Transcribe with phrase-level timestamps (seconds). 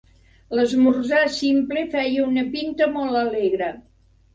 [0.59, 3.75] L'esmorzar simple feia una pinta molt alegre.